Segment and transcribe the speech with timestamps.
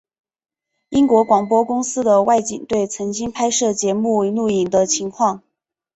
[0.89, 5.43] 英国广播公司的外景队曾经拍摄节目录影的情况。